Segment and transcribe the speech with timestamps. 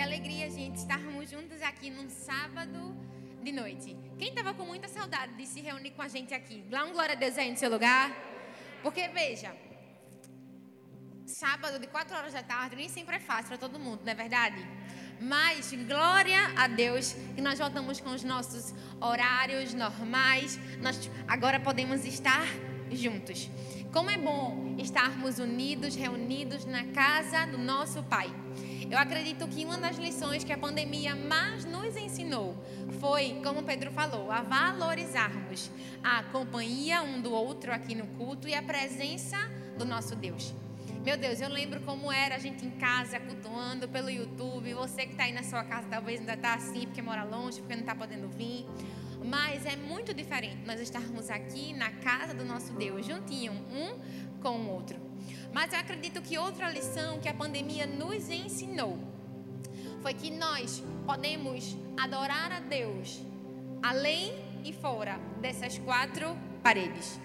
[0.00, 2.96] Que alegria, gente, estarmos juntos aqui num sábado
[3.42, 3.94] de noite.
[4.18, 6.64] Quem estava com muita saudade de se reunir com a gente aqui?
[6.70, 8.10] Dá um glória a Deus aí no seu lugar.
[8.82, 9.54] Porque, veja,
[11.26, 14.14] sábado de 4 horas da tarde nem sempre é fácil para todo mundo, não é
[14.14, 14.66] verdade?
[15.20, 20.58] Mas glória a Deus que nós voltamos com os nossos horários normais.
[20.80, 22.46] Nós agora podemos estar
[22.90, 23.50] juntos.
[23.92, 28.30] Como é bom estarmos unidos, reunidos na casa do nosso Pai.
[28.90, 32.56] Eu acredito que uma das lições que a pandemia mais nos ensinou
[32.98, 35.70] foi, como Pedro falou, a valorizarmos
[36.02, 39.36] a companhia um do outro aqui no culto e a presença
[39.78, 40.52] do nosso Deus.
[41.04, 44.74] Meu Deus, eu lembro como era a gente em casa cultuando pelo YouTube.
[44.74, 47.74] Você que está aí na sua casa talvez ainda está assim porque mora longe, porque
[47.74, 48.66] não está podendo vir.
[49.24, 54.58] Mas é muito diferente nós estarmos aqui na casa do nosso Deus, juntinho, um com
[54.58, 55.09] o outro.
[55.52, 58.98] Mas eu acredito que outra lição que a pandemia nos ensinou
[60.00, 63.20] foi que nós podemos adorar a Deus
[63.82, 64.32] além
[64.64, 67.18] e fora dessas quatro paredes.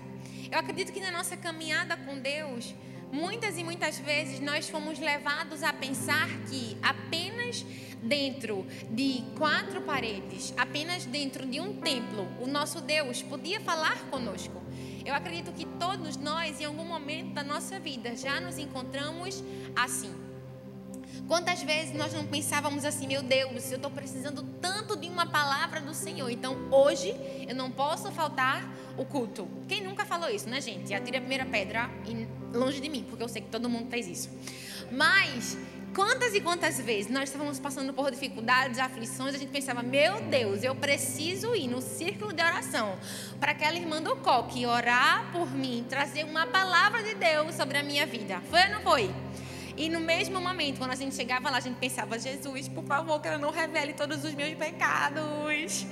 [0.52, 2.74] Eu acredito que na nossa caminhada com Deus,
[3.12, 7.66] Muitas e muitas vezes nós fomos levados a pensar que apenas
[8.02, 14.62] dentro de quatro paredes, apenas dentro de um templo, o nosso Deus podia falar conosco.
[15.06, 19.44] Eu acredito que todos nós, em algum momento da nossa vida, já nos encontramos
[19.76, 20.25] assim.
[21.28, 25.82] Quantas vezes nós não pensávamos assim, meu Deus, eu estou precisando tanto de uma palavra
[25.82, 27.16] do Senhor, então hoje
[27.48, 28.64] eu não posso faltar
[28.96, 29.48] o culto.
[29.68, 30.94] Quem nunca falou isso, né, gente?
[30.94, 31.90] Atire a primeira pedra
[32.54, 34.30] longe de mim, porque eu sei que todo mundo fez isso.
[34.92, 35.58] Mas
[35.96, 40.64] quantas e quantas vezes nós estávamos passando por dificuldades, aflições, a gente pensava, meu Deus,
[40.64, 43.00] eu preciso ir no círculo de oração
[43.40, 47.84] para aquela irmã do coque orar por mim, trazer uma palavra de Deus sobre a
[47.84, 48.40] minha vida.
[48.52, 49.10] Foi ou não foi?
[49.78, 53.22] E no mesmo momento, quando a gente chegava lá, a gente pensava, Jesus, por favor,
[53.22, 55.86] que ela não revele todos os meus pecados.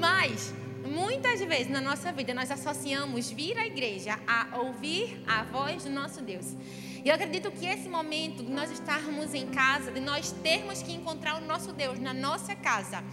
[0.00, 0.52] Mas
[0.90, 5.90] Muitas vezes na nossa vida nós associamos vir à igreja a ouvir a voz do
[5.90, 6.56] nosso Deus.
[7.04, 10.92] E eu acredito que esse momento de nós estarmos em casa, de nós termos que
[10.92, 13.04] encontrar o nosso Deus na nossa casa,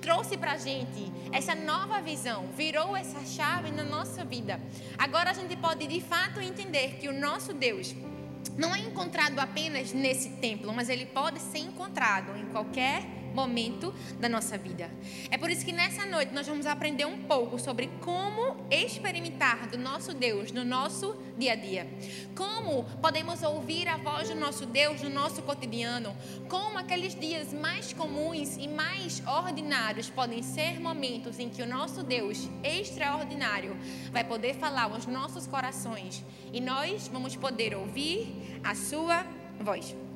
[0.00, 4.60] trouxe para gente essa nova visão, virou essa chave na nossa vida.
[4.96, 7.94] Agora a gente pode de fato entender que o nosso Deus
[8.56, 13.02] não é encontrado apenas nesse templo, mas ele pode ser encontrado em qualquer
[13.38, 14.90] momento da nossa vida.
[15.30, 19.78] É por isso que nessa noite nós vamos aprender um pouco sobre como experimentar do
[19.78, 21.86] nosso Deus no nosso dia a dia.
[22.34, 26.16] Como podemos ouvir a voz do nosso Deus no nosso cotidiano.
[26.48, 32.02] Como aqueles dias mais comuns e mais ordinários podem ser momentos em que o nosso
[32.02, 33.76] Deus extraordinário
[34.10, 39.24] vai poder falar aos nossos corações e nós vamos poder ouvir a sua
[39.60, 40.07] voz.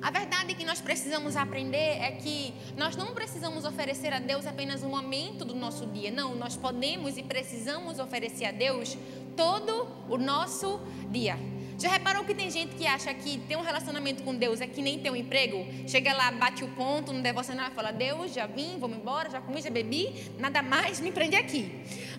[0.00, 4.82] A verdade que nós precisamos aprender é que nós não precisamos oferecer a Deus apenas
[4.82, 6.10] um momento do nosso dia.
[6.10, 8.96] Não, nós podemos e precisamos oferecer a Deus
[9.36, 11.36] todo o nosso dia.
[11.78, 14.82] Já reparou que tem gente que acha que ter um relacionamento com Deus é que
[14.82, 15.64] nem ter um emprego?
[15.86, 19.40] Chega lá, bate o ponto no devocional e fala: Deus, já vim, vou embora, já
[19.40, 21.70] comi, já bebi, nada mais me prende aqui.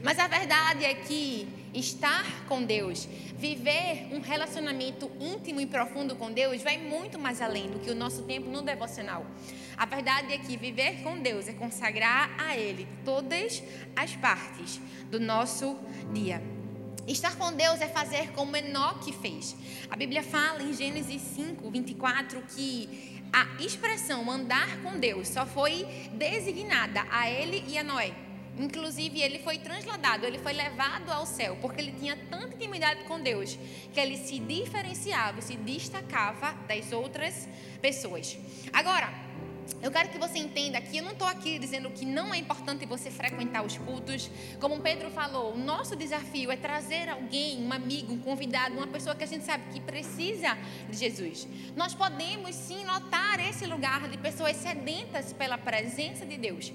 [0.01, 3.05] Mas a verdade é que estar com Deus,
[3.35, 7.95] viver um relacionamento íntimo e profundo com Deus, vai muito mais além do que o
[7.95, 9.25] nosso tempo no devocional.
[9.75, 13.61] A verdade é que viver com Deus é consagrar a Ele todas
[13.93, 14.79] as partes
[15.11, 15.77] do nosso
[16.13, 16.58] dia.
[17.07, 19.55] Estar com Deus é fazer como Enoque fez.
[19.89, 25.85] A Bíblia fala em Gênesis 5, 24 que a expressão andar com Deus só foi
[26.13, 28.13] designada a ele e a Noé.
[28.57, 33.21] Inclusive, ele foi transladado, ele foi levado ao céu, porque ele tinha tanta intimidade com
[33.21, 33.57] Deus,
[33.93, 37.47] que ele se diferenciava, se destacava das outras
[37.81, 38.37] pessoas.
[38.73, 39.09] Agora,
[39.81, 42.85] eu quero que você entenda que eu não estou aqui dizendo que não é importante
[42.85, 44.29] você frequentar os cultos.
[44.59, 49.15] Como Pedro falou, o nosso desafio é trazer alguém, um amigo, um convidado, uma pessoa
[49.15, 50.57] que a gente sabe que precisa
[50.89, 51.47] de Jesus.
[51.75, 56.73] Nós podemos sim notar esse lugar de pessoas sedentas pela presença de Deus.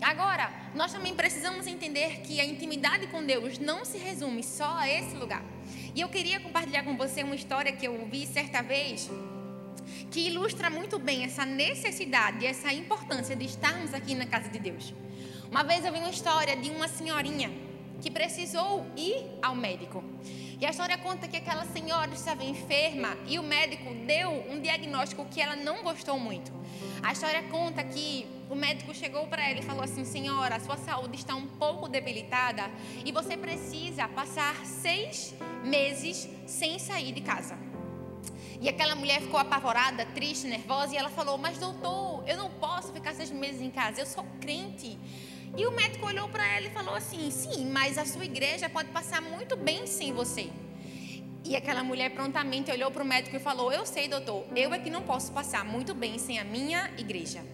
[0.00, 4.88] Agora, nós também precisamos entender que a intimidade com Deus não se resume só a
[4.88, 5.42] esse lugar.
[5.94, 9.10] E eu queria compartilhar com você uma história que eu ouvi certa vez
[10.10, 14.94] que ilustra muito bem essa necessidade essa importância de estarmos aqui na casa de Deus.
[15.50, 17.50] Uma vez eu vi uma história de uma senhorinha
[18.00, 20.02] que precisou ir ao médico.
[20.60, 25.24] E a história conta que aquela senhora estava enferma e o médico deu um diagnóstico
[25.26, 26.52] que ela não gostou muito.
[27.02, 31.16] A história conta que o médico chegou para ela e falou assim: Senhora, sua saúde
[31.16, 32.70] está um pouco debilitada
[33.04, 35.34] e você precisa passar seis
[35.64, 37.73] meses sem sair de casa.
[38.64, 42.94] E aquela mulher ficou apavorada, triste, nervosa, e ela falou: Mas doutor, eu não posso
[42.94, 44.98] ficar seis meses em casa, eu sou crente.
[45.54, 48.88] E o médico olhou para ela e falou assim: Sim, mas a sua igreja pode
[48.88, 50.50] passar muito bem sem você.
[51.44, 54.78] E aquela mulher prontamente olhou para o médico e falou: Eu sei, doutor, eu é
[54.78, 57.44] que não posso passar muito bem sem a minha igreja.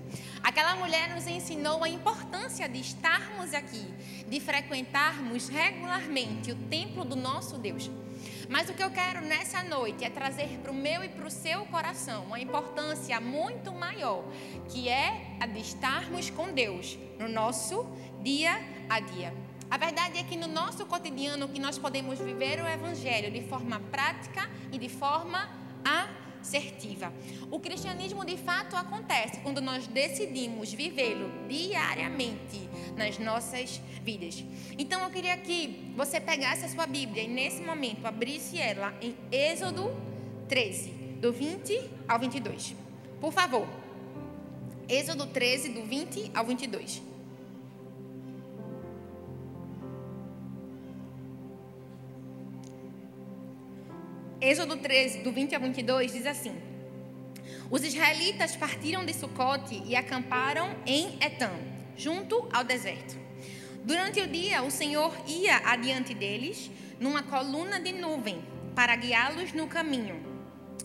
[0.44, 3.84] Aquela mulher nos ensinou a importância de estarmos aqui,
[4.28, 7.90] de frequentarmos regularmente o templo do nosso Deus.
[8.50, 11.30] Mas o que eu quero nessa noite é trazer para o meu e para o
[11.30, 14.24] seu coração uma importância muito maior,
[14.68, 17.86] que é a de estarmos com Deus no nosso
[18.24, 19.32] dia a dia.
[19.70, 23.78] A verdade é que no nosso cotidiano que nós podemos viver o evangelho de forma
[23.78, 25.48] prática e de forma
[26.40, 27.12] assertiva.
[27.50, 34.44] O cristianismo de fato acontece quando nós decidimos vivê-lo diariamente nas nossas vidas.
[34.78, 39.14] Então eu queria que você pegasse a sua Bíblia e nesse momento abrisse ela em
[39.30, 39.90] Êxodo
[40.48, 40.90] 13,
[41.20, 42.74] do 20 ao 22.
[43.20, 43.68] Por favor.
[44.88, 47.09] Êxodo 13, do 20 ao 22.
[54.40, 56.54] Êxodo 13, do 20 ao 22, diz assim:
[57.70, 61.52] Os israelitas partiram de Sucote e acamparam em Etam,
[61.94, 63.18] junto ao deserto.
[63.84, 68.42] Durante o dia, o Senhor ia adiante deles numa coluna de nuvem
[68.74, 70.18] para guiá-los no caminho,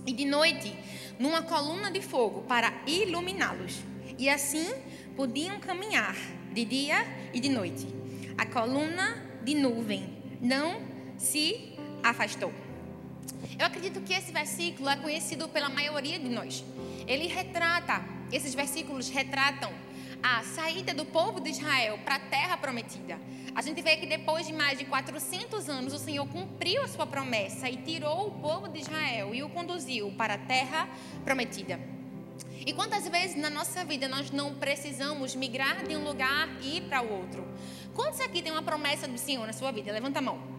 [0.05, 0.77] e de noite,
[1.17, 3.79] numa coluna de fogo para iluminá-los.
[4.17, 4.67] E assim
[5.15, 6.17] podiam caminhar
[6.51, 7.87] de dia e de noite.
[8.37, 10.81] A coluna de nuvem não
[11.17, 11.73] se
[12.03, 12.64] afastou.
[13.57, 16.63] Eu acredito que esse versículo é conhecido pela maioria de nós.
[17.07, 19.71] Ele retrata, esses versículos retratam
[20.21, 23.19] a saída do povo de Israel para a terra prometida.
[23.53, 27.05] A gente vê que depois de mais de 400 anos, o Senhor cumpriu a sua
[27.05, 30.89] promessa e tirou o povo de Israel e o conduziu para a terra
[31.23, 31.79] prometida.
[32.65, 36.81] E quantas vezes na nossa vida nós não precisamos migrar de um lugar e ir
[36.81, 37.47] para o outro?
[37.93, 39.91] Quantos aqui tem uma promessa do Senhor na sua vida?
[39.91, 40.54] Levanta a mão.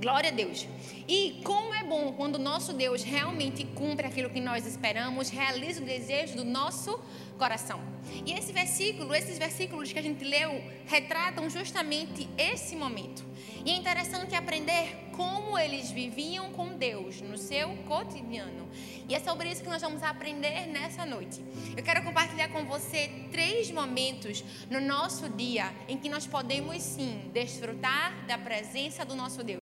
[0.00, 0.66] Glória a Deus.
[1.08, 5.80] E como é bom quando o nosso Deus realmente cumpre aquilo que nós esperamos, realiza
[5.80, 7.00] o desejo do nosso
[7.38, 7.80] coração.
[8.26, 13.24] E esse versículo, esses versículos que a gente leu, retratam justamente esse momento.
[13.64, 18.68] E é interessante aprender como eles viviam com Deus no seu cotidiano.
[19.08, 21.42] E é sobre isso que nós vamos aprender nessa noite.
[21.74, 27.30] Eu quero compartilhar com você três momentos no nosso dia em que nós podemos sim
[27.32, 29.60] desfrutar da presença do nosso Deus.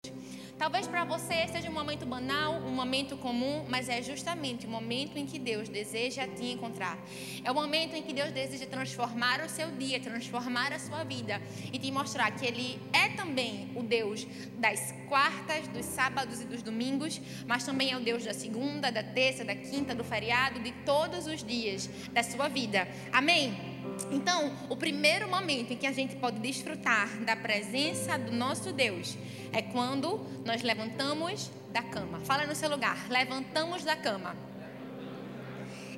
[0.60, 5.16] Talvez para você seja um momento banal, um momento comum, mas é justamente o momento
[5.16, 6.98] em que Deus deseja te encontrar.
[7.42, 11.40] É o momento em que Deus deseja transformar o seu dia, transformar a sua vida
[11.72, 14.26] e te mostrar que Ele é também o Deus
[14.58, 19.02] das quartas, dos sábados e dos domingos, mas também é o Deus da segunda, da
[19.02, 22.86] terça, da quinta, do feriado, de todos os dias da sua vida.
[23.10, 23.69] Amém?
[24.10, 29.16] Então, o primeiro momento em que a gente pode desfrutar da presença do nosso Deus
[29.52, 32.20] é quando nós levantamos da cama.
[32.20, 34.36] Fala no seu lugar, levantamos da cama.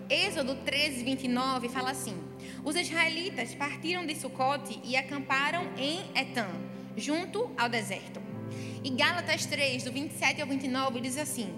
[0.09, 2.17] Êxodo 13, 29 fala assim:
[2.65, 6.51] Os israelitas partiram de Sucote e acamparam em Etam,
[6.97, 8.22] junto ao deserto.
[8.85, 11.55] E Gálatas 3, do 27 ao 29, diz assim: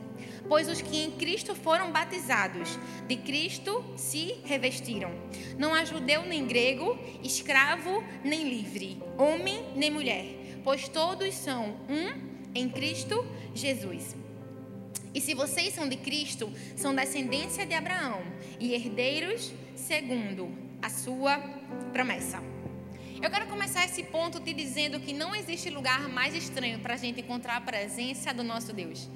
[0.46, 2.78] Pois os que em Cristo foram batizados,
[3.08, 5.10] de Cristo se revestiram.
[5.56, 10.26] Não há judeu nem grego, escravo nem livre, homem nem mulher,
[10.62, 14.14] pois todos são um em Cristo Jesus.
[15.14, 18.20] E se vocês são de Cristo, são descendência de Abraão
[18.60, 20.50] e herdeiros segundo
[20.82, 21.38] a sua
[21.93, 22.54] promessa.
[23.24, 26.96] Eu quero começar esse ponto te dizendo que não existe lugar mais estranho para a
[26.98, 29.08] gente encontrar a presença do nosso Deus.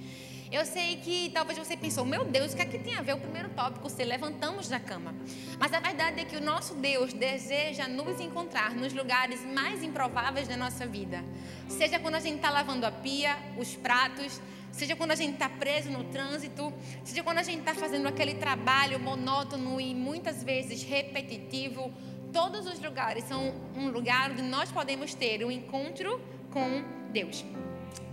[0.51, 3.13] Eu sei que talvez você pensou, meu Deus, o que é que tem a ver
[3.13, 5.15] o primeiro tópico, se levantamos da cama?
[5.61, 10.49] Mas a verdade é que o nosso Deus deseja nos encontrar nos lugares mais improváveis
[10.49, 11.23] da nossa vida.
[11.69, 14.41] Seja quando a gente está lavando a pia, os pratos,
[14.73, 16.73] seja quando a gente está preso no trânsito,
[17.05, 21.93] seja quando a gente está fazendo aquele trabalho monótono e muitas vezes repetitivo.
[22.33, 26.21] Todos os lugares são um lugar onde nós podemos ter um encontro
[26.51, 27.45] com Deus.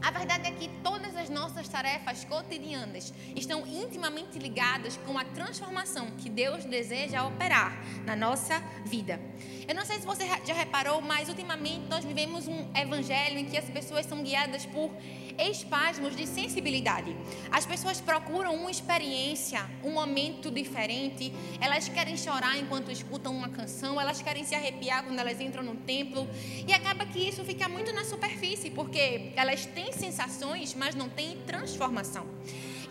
[0.05, 6.11] A verdade é que todas as nossas tarefas cotidianas estão intimamente ligadas com a transformação
[6.11, 9.19] que Deus deseja operar na nossa vida.
[9.67, 13.57] Eu não sei se você já reparou, mas ultimamente nós vivemos um evangelho em que
[13.57, 14.91] as pessoas são guiadas por
[15.39, 17.15] espasmos de sensibilidade.
[17.51, 21.33] As pessoas procuram uma experiência, um momento diferente.
[21.59, 25.75] Elas querem chorar enquanto escutam uma canção, elas querem se arrepiar quando elas entram no
[25.77, 26.27] templo.
[26.67, 31.37] E acaba que isso fica muito na superfície, porque elas têm sensações, mas não têm
[31.45, 32.25] transformação.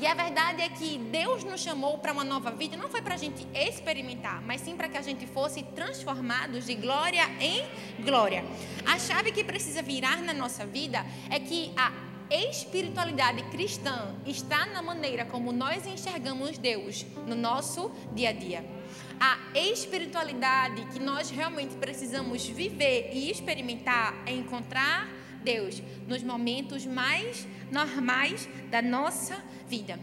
[0.00, 3.14] E a verdade é que Deus nos chamou para uma nova vida, não foi para
[3.14, 7.64] a gente experimentar, mas sim para que a gente fosse transformados de glória em
[8.02, 8.44] glória.
[8.84, 11.92] A chave que precisa virar na nossa vida é que a
[12.30, 18.64] espiritualidade cristã está na maneira como nós enxergamos Deus no nosso dia a dia.
[19.20, 25.08] A espiritualidade que nós realmente precisamos viver e experimentar é encontrar
[25.44, 29.36] Deus nos momentos mais normais da nossa
[29.68, 29.98] vida.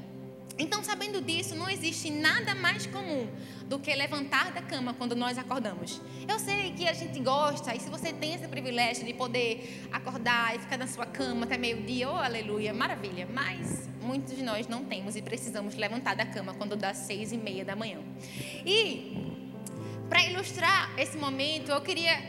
[0.57, 3.27] Então, sabendo disso, não existe nada mais comum
[3.65, 5.99] do que levantar da cama quando nós acordamos.
[6.27, 10.55] Eu sei que a gente gosta, e se você tem esse privilégio de poder acordar
[10.55, 13.27] e ficar na sua cama até meio-dia, oh aleluia, maravilha.
[13.33, 17.37] Mas muitos de nós não temos e precisamos levantar da cama quando dá seis e
[17.37, 17.99] meia da manhã.
[18.65, 19.35] E
[20.09, 22.21] para ilustrar esse momento, eu queria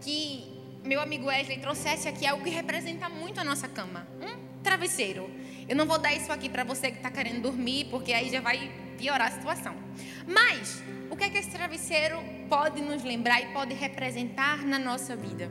[0.00, 0.51] que
[0.84, 5.30] meu amigo Wesley trouxesse aqui algo que representa muito a nossa cama: um travesseiro.
[5.68, 8.40] Eu não vou dar isso aqui para você que está querendo dormir, porque aí já
[8.40, 9.74] vai piorar a situação.
[10.26, 15.14] Mas, o que é que esse travesseiro pode nos lembrar e pode representar na nossa
[15.14, 15.50] vida?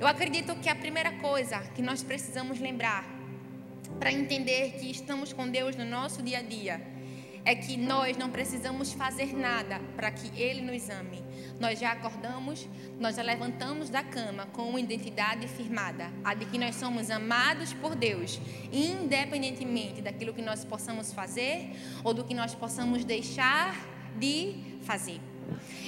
[0.00, 3.04] Eu acredito que a primeira coisa que nós precisamos lembrar
[3.98, 6.93] para entender que estamos com Deus no nosso dia a dia
[7.44, 11.22] é que nós não precisamos fazer nada para que Ele nos ame.
[11.60, 16.58] Nós já acordamos, nós já levantamos da cama com uma identidade firmada, a de que
[16.58, 18.40] nós somos amados por Deus,
[18.72, 21.70] independentemente daquilo que nós possamos fazer
[22.02, 23.76] ou do que nós possamos deixar
[24.18, 25.20] de fazer.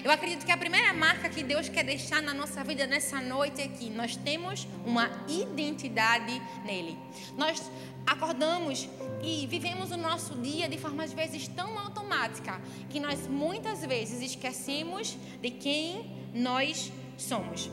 [0.05, 3.61] Eu acredito que a primeira marca que Deus quer deixar na nossa vida nessa noite
[3.61, 6.97] é que nós temos uma identidade nele.
[7.37, 7.71] Nós
[8.07, 8.89] acordamos
[9.23, 14.23] e vivemos o nosso dia de forma às vezes tão automática que nós muitas vezes
[14.23, 17.71] esquecemos de quem nós somos.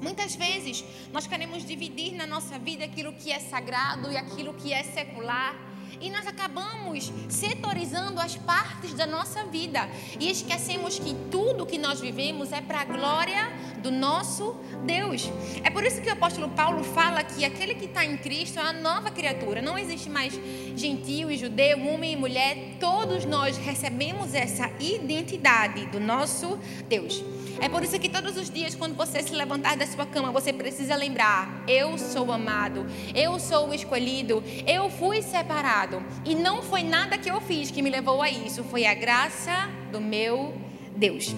[0.00, 4.72] Muitas vezes nós queremos dividir na nossa vida aquilo que é sagrado e aquilo que
[4.72, 5.54] é secular
[6.00, 12.00] e nós acabamos setorizando as partes da nossa vida e esquecemos que tudo que nós
[12.00, 15.30] vivemos é para a glória do nosso Deus.
[15.62, 18.62] É por isso que o apóstolo Paulo fala que aquele que está em Cristo é
[18.62, 19.60] uma nova criatura.
[19.60, 20.32] Não existe mais
[20.74, 22.76] gentil e judeu, homem e mulher.
[22.80, 26.58] Todos nós recebemos essa identidade do nosso
[26.88, 27.22] Deus.
[27.60, 30.52] É por isso que todos os dias, quando você se levantar da sua cama, você
[30.52, 35.83] precisa lembrar: eu sou amado, eu sou escolhido, eu fui separado.
[36.24, 39.68] E não foi nada que eu fiz que me levou a isso, foi a graça
[39.92, 40.54] do meu
[40.96, 41.34] Deus.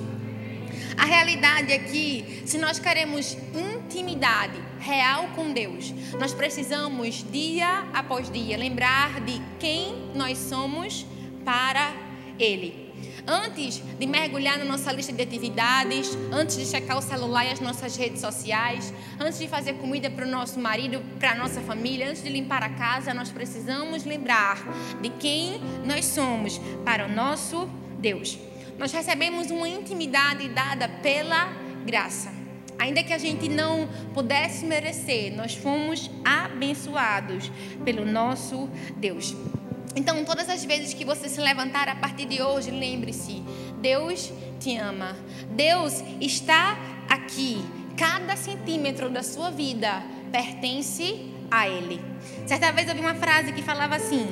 [0.97, 8.31] A realidade é que, se nós queremos intimidade real com Deus, nós precisamos, dia após
[8.31, 11.05] dia, lembrar de quem nós somos
[11.45, 11.93] para
[12.39, 12.86] Ele.
[13.27, 17.59] Antes de mergulhar na nossa lista de atividades, antes de checar o celular e as
[17.59, 22.09] nossas redes sociais, antes de fazer comida para o nosso marido, para a nossa família,
[22.09, 24.59] antes de limpar a casa, nós precisamos lembrar
[25.03, 27.69] de quem nós somos para o nosso
[27.99, 28.39] Deus.
[28.79, 31.49] Nós recebemos uma intimidade dada pela
[31.85, 32.33] graça.
[32.79, 37.51] Ainda que a gente não pudesse merecer, nós fomos abençoados
[37.85, 39.35] pelo nosso Deus.
[39.97, 43.43] Então, todas as vezes que você se levantar a partir de hoje, lembre-se:
[43.81, 45.17] Deus te ama.
[45.51, 47.65] Deus está aqui.
[47.97, 51.99] Cada centímetro da sua vida pertence a Ele.
[52.47, 54.27] Certa vez eu vi uma frase que falava assim: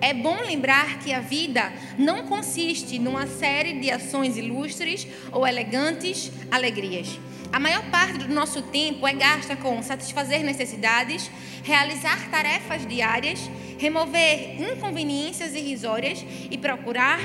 [0.00, 6.32] É bom lembrar que a vida não consiste numa série de ações ilustres ou elegantes
[6.50, 7.20] alegrias.
[7.52, 11.28] A maior parte do nosso tempo é gasta com satisfazer necessidades,
[11.64, 13.40] realizar tarefas diárias,
[13.80, 17.18] remover inconveniências irrisórias e procurar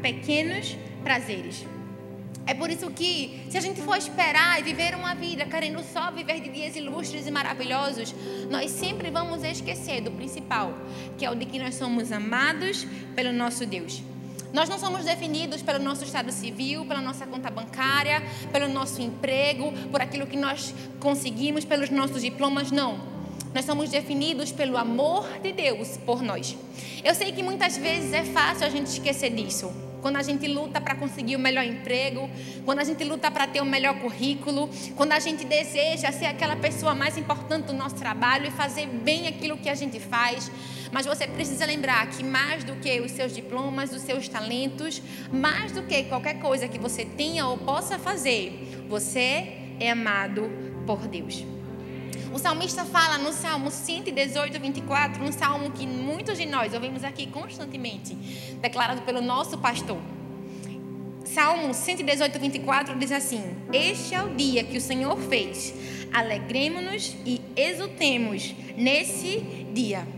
[0.00, 0.74] pequenos
[1.04, 1.66] prazeres.
[2.46, 6.10] É por isso que, se a gente for esperar e viver uma vida querendo só
[6.10, 8.14] viver de dias ilustres e maravilhosos,
[8.50, 10.72] nós sempre vamos esquecer do principal,
[11.18, 14.02] que é o de que nós somos amados pelo nosso Deus.
[14.50, 19.70] Nós não somos definidos pelo nosso estado civil, pela nossa conta bancária, pelo nosso emprego,
[19.90, 23.17] por aquilo que nós conseguimos, pelos nossos diplomas, não.
[23.54, 26.56] Nós somos definidos pelo amor de Deus por nós.
[27.04, 29.72] Eu sei que muitas vezes é fácil a gente esquecer disso.
[30.00, 32.30] Quando a gente luta para conseguir o melhor emprego,
[32.64, 36.54] quando a gente luta para ter o melhor currículo, quando a gente deseja ser aquela
[36.54, 40.50] pessoa mais importante do nosso trabalho e fazer bem aquilo que a gente faz.
[40.92, 45.02] Mas você precisa lembrar que mais do que os seus diplomas, os seus talentos,
[45.32, 50.48] mais do que qualquer coisa que você tenha ou possa fazer, você é amado
[50.86, 51.57] por Deus.
[52.32, 57.26] O salmista fala no Salmo 118, 24, um salmo que muitos de nós ouvimos aqui
[57.26, 58.14] constantemente,
[58.60, 59.98] declarado pelo nosso pastor.
[61.24, 63.42] Salmo 118, 24 diz assim:
[63.72, 65.74] Este é o dia que o Senhor fez,
[66.12, 69.38] alegremos-nos e exultemos nesse
[69.72, 70.17] dia.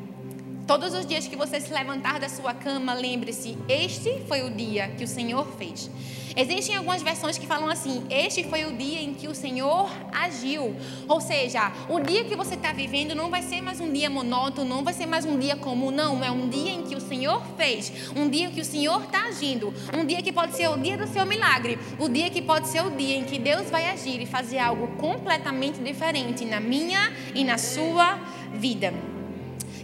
[0.71, 4.87] Todos os dias que você se levantar da sua cama, lembre-se: este foi o dia
[4.97, 5.91] que o Senhor fez.
[6.37, 10.77] Existem algumas versões que falam assim: Este foi o dia em que o Senhor agiu.
[11.09, 14.71] Ou seja, o dia que você está vivendo não vai ser mais um dia monótono,
[14.71, 16.23] não vai ser mais um dia comum, não.
[16.23, 19.75] É um dia em que o Senhor fez, um dia que o Senhor está agindo,
[19.93, 22.87] um dia que pode ser o dia do seu milagre, o dia que pode ser
[22.87, 27.43] o dia em que Deus vai agir e fazer algo completamente diferente na minha e
[27.43, 28.21] na sua
[28.55, 29.10] vida.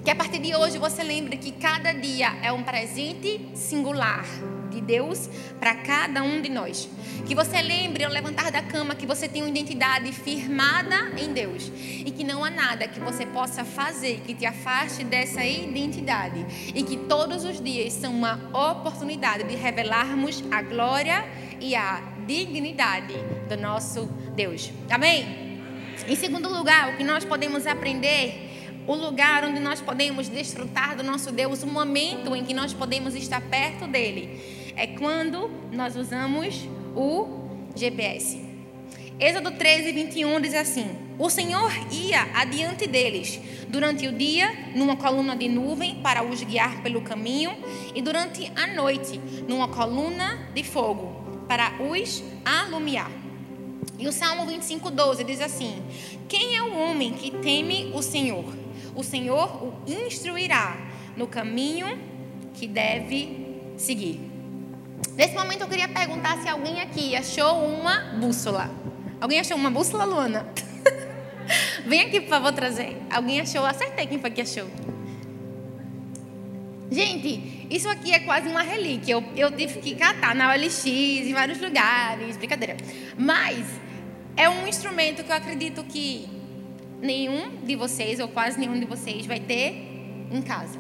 [0.07, 4.25] Que a partir de hoje você lembre que cada dia é um presente singular
[4.71, 6.89] de Deus para cada um de nós.
[7.27, 11.73] Que você lembre ao levantar da cama que você tem uma identidade firmada em Deus
[12.05, 16.85] e que não há nada que você possa fazer que te afaste dessa identidade e
[16.85, 18.39] que todos os dias são uma
[18.71, 21.25] oportunidade de revelarmos a glória
[21.61, 23.15] e a dignidade
[23.49, 24.71] do nosso Deus.
[24.89, 25.59] Amém?
[26.07, 28.46] Em segundo lugar, o que nós podemos aprender
[28.87, 33.15] o lugar onde nós podemos desfrutar do nosso Deus, o momento em que nós podemos
[33.15, 38.47] estar perto dele, é quando nós usamos o GPS.
[39.19, 45.35] Êxodo 13, 21 diz assim: O Senhor ia adiante deles durante o dia numa coluna
[45.35, 47.57] de nuvem para os guiar pelo caminho,
[47.95, 53.11] e durante a noite numa coluna de fogo para os alumiar.
[53.99, 55.83] E o Salmo 25, 12 diz assim:
[56.29, 58.66] Quem é o homem que teme o Senhor?
[58.97, 60.77] O Senhor o instruirá
[61.17, 61.99] no caminho
[62.55, 64.19] que deve seguir.
[65.15, 68.71] Nesse momento eu queria perguntar se alguém aqui achou uma bússola.
[69.21, 70.47] Alguém achou uma bússola, Luana?
[71.87, 72.97] Vem aqui, por favor, trazer.
[73.11, 73.65] Alguém achou?
[73.65, 74.67] Acertei quem foi que achou.
[76.91, 79.13] Gente, isso aqui é quase uma relíquia.
[79.13, 82.77] Eu, eu tive que catar na OLX, em vários lugares, brincadeira.
[83.19, 83.67] Mas
[84.37, 86.36] é um instrumento que eu acredito que
[87.01, 90.79] nenhum de vocês, ou quase nenhum de vocês, vai ter em casa.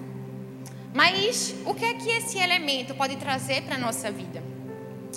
[0.95, 4.43] Mas o que é que esse elemento pode trazer para a nossa vida?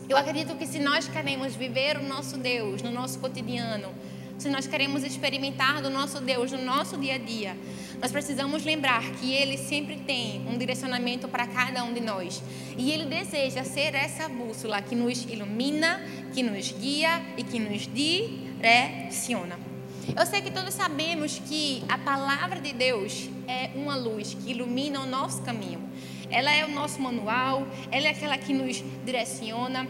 [0.07, 3.93] Eu acredito que se nós queremos viver o nosso Deus no nosso cotidiano,
[4.39, 7.57] se nós queremos experimentar do nosso Deus no nosso dia a dia,
[8.01, 12.41] nós precisamos lembrar que Ele sempre tem um direcionamento para cada um de nós.
[12.77, 16.01] E Ele deseja ser essa bússola que nos ilumina,
[16.33, 19.68] que nos guia e que nos direciona.
[20.15, 25.01] Eu sei que todos sabemos que a palavra de Deus é uma luz que ilumina
[25.01, 25.81] o nosso caminho.
[26.29, 29.87] Ela é o nosso manual, ela é aquela que nos direciona.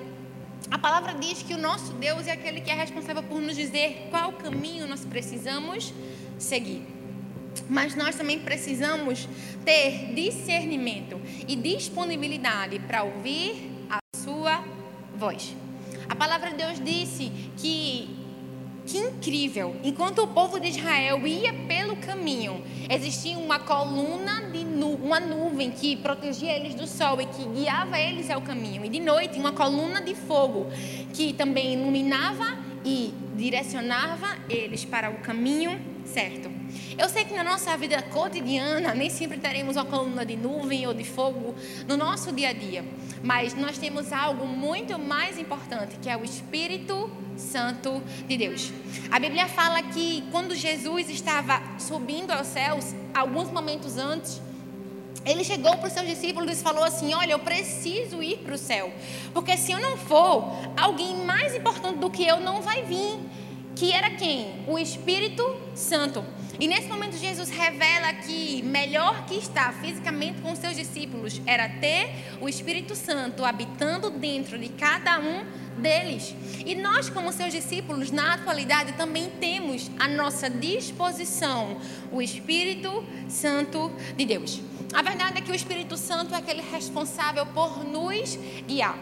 [0.70, 4.08] A palavra diz que o nosso Deus é aquele que é responsável por nos dizer
[4.10, 5.94] qual caminho nós precisamos
[6.38, 6.86] seguir.
[7.70, 9.28] Mas nós também precisamos
[9.66, 14.64] ter discernimento e disponibilidade para ouvir a sua
[15.16, 15.56] voz.
[16.08, 18.29] A palavra de Deus disse que
[18.90, 19.76] que incrível!
[19.84, 25.70] Enquanto o povo de Israel ia pelo caminho, existia uma coluna de nu uma nuvem
[25.70, 28.84] que protegia eles do sol e que guiava eles ao caminho.
[28.84, 30.66] E de noite, uma coluna de fogo
[31.14, 36.50] que também iluminava e direcionava eles para o caminho certo.
[36.98, 40.94] Eu sei que na nossa vida cotidiana nem sempre teremos uma coluna de nuvem ou
[40.96, 41.54] de fogo
[41.88, 42.84] no nosso dia a dia,
[43.24, 48.72] mas nós temos algo muito mais importante, que é o Espírito Santo de Deus.
[49.10, 54.42] A Bíblia fala que quando Jesus estava subindo aos céus, alguns momentos antes,
[55.26, 58.58] ele chegou para os seus discípulos e falou assim: Olha, eu preciso ir para o
[58.58, 58.92] céu,
[59.34, 63.20] porque se eu não for, alguém mais importante do que eu não vai vir.
[63.76, 64.66] Que era quem?
[64.68, 66.24] O Espírito Santo.
[66.60, 72.10] E nesse momento Jesus revela que melhor que estar fisicamente com seus discípulos era ter
[72.42, 75.46] o Espírito Santo habitando dentro de cada um
[75.80, 76.36] deles.
[76.66, 81.80] E nós, como seus discípulos, na atualidade também temos à nossa disposição
[82.12, 84.62] o Espírito Santo de Deus.
[84.94, 89.00] A verdade é que o Espírito Santo é aquele responsável por nos guiar.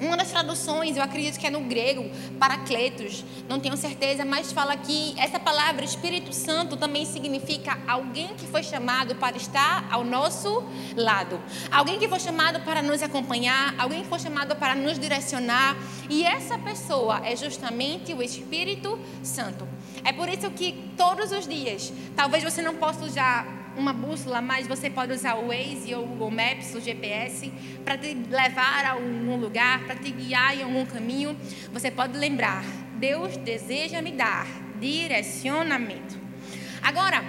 [0.00, 4.76] Uma das traduções, eu acredito que é no grego, paracletos, não tenho certeza, mas fala
[4.76, 10.64] que essa palavra Espírito Santo também significa alguém que foi chamado para estar ao nosso
[10.96, 15.76] lado, alguém que foi chamado para nos acompanhar, alguém que foi chamado para nos direcionar,
[16.10, 19.66] e essa pessoa é justamente o Espírito Santo.
[20.02, 24.66] É por isso que todos os dias, talvez você não possa usar uma bússola, mas
[24.66, 27.52] você pode usar o Waze ou o Google Maps, o GPS,
[27.84, 31.36] para te levar a algum lugar, para te guiar em algum caminho.
[31.72, 34.46] Você pode lembrar: Deus deseja me dar
[34.80, 36.18] direcionamento.
[36.82, 37.24] Agora,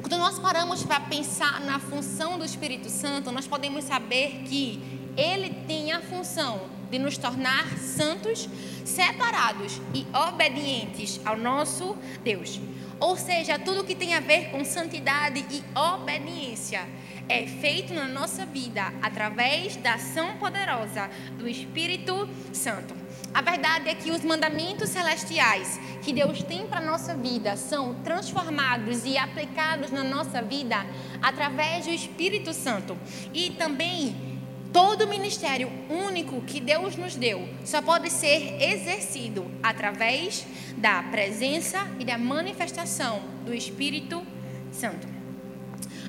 [0.00, 4.82] quando nós paramos para pensar na função do Espírito Santo, nós podemos saber que
[5.16, 8.48] ele tem a função de nos tornar santos,
[8.84, 12.60] separados e obedientes ao nosso Deus.
[13.00, 16.86] Ou seja, tudo que tem a ver com santidade e obediência
[17.28, 22.96] é feito na nossa vida através da ação poderosa do Espírito Santo.
[23.34, 27.94] A verdade é que os mandamentos celestiais que Deus tem para a nossa vida são
[28.02, 30.86] transformados e aplicados na nossa vida
[31.20, 32.96] através do Espírito Santo.
[33.34, 34.37] E também
[34.72, 42.04] Todo ministério único que Deus nos deu só pode ser exercido através da presença e
[42.04, 44.22] da manifestação do Espírito
[44.70, 45.06] Santo.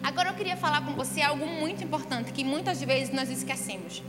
[0.04, 4.04] Agora eu queria falar com você algo muito importante que muitas vezes nós esquecemos.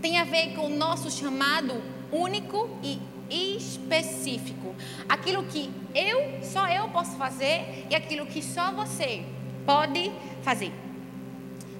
[0.00, 2.98] Tem a ver com o nosso chamado único e
[3.30, 4.74] específico.
[5.08, 9.24] Aquilo que eu, só eu posso fazer e aquilo que só você
[9.66, 10.10] pode
[10.42, 10.72] fazer.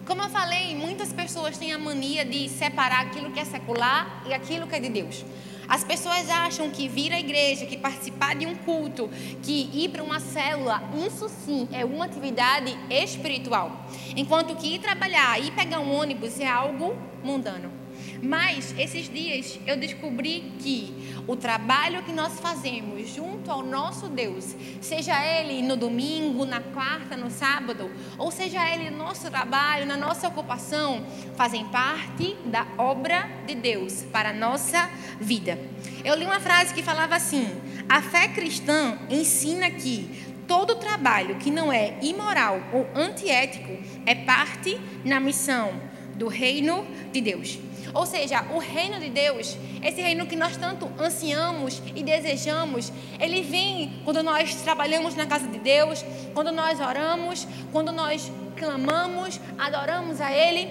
[0.07, 4.35] Como eu falei, muitas pessoas têm a mania de separar aquilo que é secular e
[4.35, 5.25] aquilo que é de Deus.
[5.69, 9.09] As pessoas acham que vir à igreja, que participar de um culto,
[9.41, 13.87] que ir para uma célula, isso sim é uma atividade espiritual.
[14.17, 17.80] Enquanto que ir trabalhar, ir pegar um ônibus é algo mundano.
[18.23, 24.55] Mas esses dias eu descobri que o trabalho que nós fazemos junto ao nosso Deus,
[24.81, 29.97] seja ele no domingo, na quarta, no sábado, ou seja ele no nosso trabalho, na
[29.97, 31.05] nossa ocupação,
[31.37, 35.59] fazem parte da obra de Deus para a nossa vida.
[36.05, 37.47] Eu li uma frase que falava assim:
[37.89, 44.81] a fé cristã ensina que todo trabalho que não é imoral ou antiético é parte
[45.05, 45.81] na missão
[46.17, 47.59] do reino de Deus.
[47.93, 53.43] Ou seja, o reino de Deus, esse reino que nós tanto ansiamos e desejamos, ele
[53.43, 60.21] vem quando nós trabalhamos na casa de Deus, quando nós oramos, quando nós clamamos, adoramos
[60.21, 60.69] a Ele.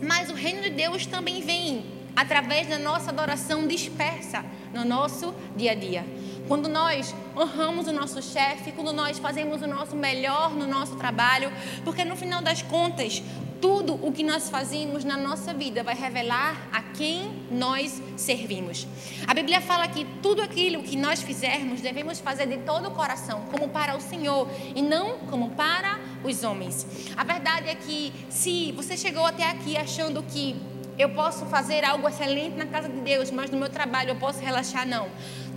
[0.00, 1.84] Mas o reino de Deus também vem
[2.16, 6.04] através da nossa adoração dispersa no nosso dia a dia.
[6.46, 11.50] Quando nós honramos o nosso chefe, quando nós fazemos o nosso melhor no nosso trabalho,
[11.84, 13.22] porque no final das contas,
[13.64, 18.86] tudo o que nós fazemos na nossa vida vai revelar a quem nós servimos.
[19.26, 23.46] A Bíblia fala que tudo aquilo que nós fizermos devemos fazer de todo o coração,
[23.50, 26.86] como para o Senhor e não como para os homens.
[27.16, 30.54] A verdade é que se você chegou até aqui achando que
[30.98, 34.40] eu posso fazer algo excelente na casa de Deus, mas no meu trabalho eu posso
[34.40, 35.08] relaxar, não.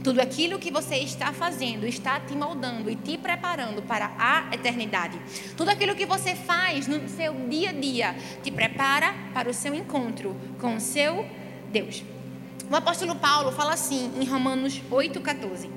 [0.03, 5.19] Tudo aquilo que você está fazendo está te moldando e te preparando para a eternidade.
[5.55, 9.73] Tudo aquilo que você faz no seu dia a dia te prepara para o seu
[9.73, 11.25] encontro com o seu
[11.71, 12.03] Deus.
[12.69, 15.69] O apóstolo Paulo fala assim em Romanos 8,14: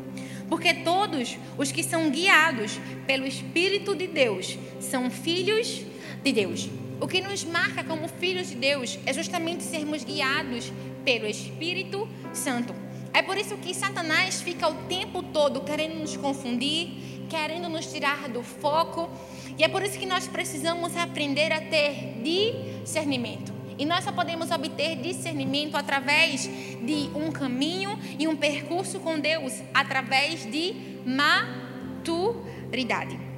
[0.49, 5.85] Porque todos os que são guiados pelo Espírito de Deus são filhos
[6.23, 6.69] de Deus.
[7.01, 10.73] O que nos marca como filhos de Deus é justamente sermos guiados
[11.05, 12.80] pelo Espírito Santo.
[13.13, 18.29] É por isso que Satanás fica o tempo todo querendo nos confundir, querendo nos tirar
[18.29, 19.11] do foco.
[19.59, 23.53] E é por isso que nós precisamos aprender a ter discernimento.
[23.79, 29.55] E nós só podemos obter discernimento através de um caminho e um percurso com Deus,
[29.73, 33.30] através de maturidade.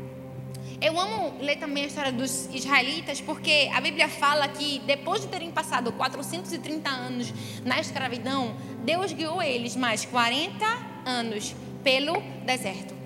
[0.82, 5.28] Eu amo ler também a história dos israelitas, porque a Bíblia fala que depois de
[5.28, 7.32] terem passado 430 anos
[7.64, 10.66] na escravidão, Deus guiou eles mais 40
[11.06, 12.96] anos pelo deserto.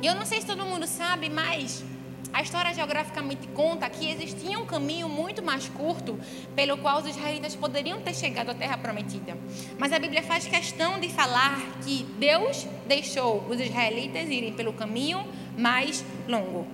[0.00, 1.84] E eu não sei se todo mundo sabe, mas
[2.32, 6.16] a história geograficamente conta que existia um caminho muito mais curto
[6.54, 9.36] pelo qual os israelitas poderiam ter chegado à terra prometida.
[9.76, 15.26] Mas a Bíblia faz questão de falar que Deus deixou os israelitas irem pelo caminho
[15.56, 16.66] mais longo.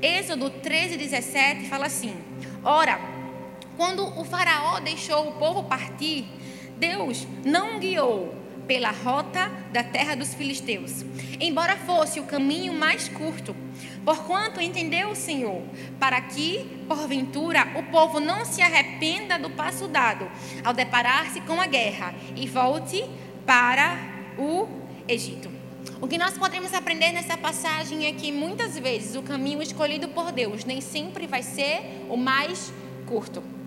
[0.00, 2.14] Êxodo 13, 17 fala assim:
[2.62, 3.00] Ora,
[3.76, 6.24] quando o Faraó deixou o povo partir,
[6.76, 8.32] Deus não guiou
[8.68, 11.04] pela rota da terra dos filisteus,
[11.40, 13.56] embora fosse o caminho mais curto.
[14.04, 15.62] Porquanto entendeu o Senhor,
[15.98, 20.30] para que, porventura, o povo não se arrependa do passo dado
[20.62, 23.04] ao deparar-se com a guerra e volte
[23.44, 23.98] para
[24.38, 24.68] o
[25.08, 25.57] Egito.
[26.00, 30.30] O que nós podemos aprender nessa passagem é que muitas vezes o caminho escolhido por
[30.30, 32.72] Deus nem sempre vai ser o mais
[33.04, 33.57] curto.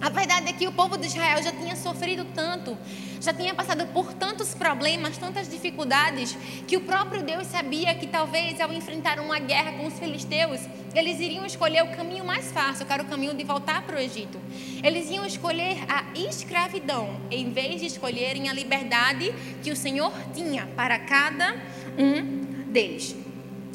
[0.00, 2.78] A verdade é que o povo de Israel já tinha sofrido tanto,
[3.20, 6.36] já tinha passado por tantos problemas, tantas dificuldades,
[6.68, 10.60] que o próprio Deus sabia que talvez ao enfrentar uma guerra com os filisteus,
[10.94, 13.98] eles iriam escolher o caminho mais fácil, que era o caminho de voltar para o
[13.98, 14.40] Egito.
[14.84, 20.66] Eles iam escolher a escravidão, em vez de escolherem a liberdade que o Senhor tinha
[20.76, 21.56] para cada
[21.98, 23.16] um deles.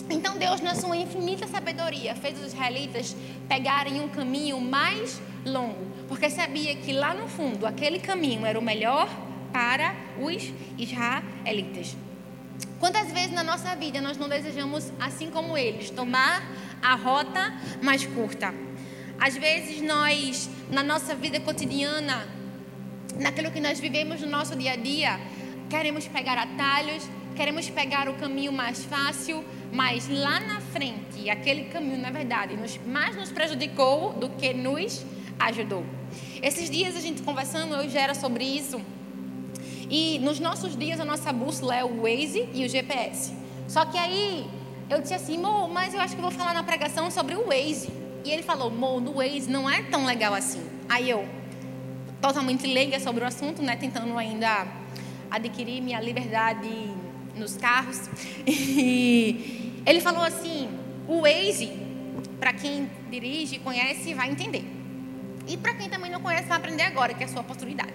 [0.10, 3.16] Então Deus, na sua infinita sabedoria, fez os israelitas
[3.48, 8.62] pegarem um caminho mais longo, porque sabia que lá no fundo aquele caminho era o
[8.62, 9.10] melhor
[9.52, 11.98] para os israelitas.
[12.80, 16.48] Quantas vezes na nossa vida nós não desejamos, assim como eles, tomar
[16.84, 18.54] a rota mais curta?
[19.20, 22.28] Às vezes nós, na nossa vida cotidiana,
[23.20, 25.20] naquilo que nós vivemos no nosso dia a dia,
[25.68, 31.98] queremos pegar atalhos, queremos pegar o caminho mais fácil, mas lá na frente, aquele caminho,
[31.98, 35.04] na verdade, nos, mais nos prejudicou do que nos
[35.40, 35.84] ajudou.
[36.42, 38.82] Esses dias a gente conversando, eu já era sobre isso.
[39.90, 43.34] E nos nossos dias a nossa bússola é o Waze e o GPS.
[43.68, 44.46] Só que aí
[44.90, 47.90] eu disse assim, Mo, mas eu acho que vou falar na pregação sobre o Waze.
[48.26, 50.64] E ele falou, Mo, no Waze não é tão legal assim.
[50.90, 51.28] Aí eu,
[52.22, 54.66] totalmente leiga sobre o assunto, né, tentando ainda
[55.30, 56.70] adquirir minha liberdade
[57.36, 58.10] nos carros.
[58.48, 60.70] E ele falou assim:
[61.08, 61.72] o Waze,
[62.40, 64.64] para quem dirige, conhece, vai entender.
[65.48, 67.94] E para quem também não conhece, vai aprender agora, que é a sua oportunidade.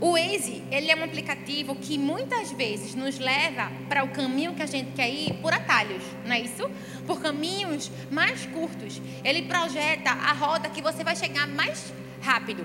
[0.00, 4.62] O Waze, ele é um aplicativo que muitas vezes nos leva para o caminho que
[4.62, 6.70] a gente quer ir por atalhos, não é isso?
[7.06, 8.98] Por caminhos mais curtos.
[9.22, 12.64] Ele projeta a rota que você vai chegar mais rápido.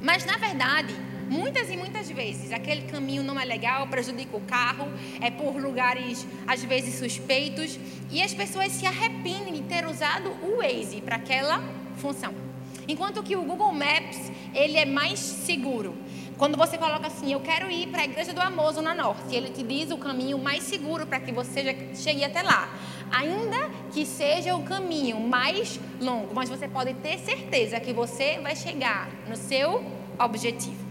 [0.00, 0.94] Mas na verdade,
[1.28, 4.86] muitas e muitas vezes aquele caminho não é legal, prejudica o carro,
[5.20, 7.76] é por lugares às vezes suspeitos
[8.12, 11.60] e as pessoas se arrependem de ter usado o Waze para aquela
[11.96, 12.45] função.
[12.88, 15.94] Enquanto que o Google Maps, ele é mais seguro.
[16.38, 19.50] Quando você coloca assim, eu quero ir para a igreja do Amor, Zona Norte, ele
[19.50, 22.68] te diz o caminho mais seguro para que você chegue até lá.
[23.10, 28.54] Ainda que seja o caminho mais longo, mas você pode ter certeza que você vai
[28.54, 29.82] chegar no seu
[30.18, 30.85] objetivo.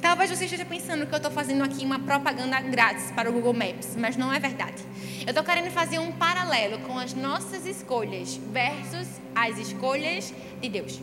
[0.00, 3.52] Talvez você esteja pensando que eu estou fazendo aqui uma propaganda grátis para o Google
[3.52, 4.82] Maps, mas não é verdade.
[5.26, 10.98] Eu estou querendo fazer um paralelo com as nossas escolhas versus as escolhas de Deus.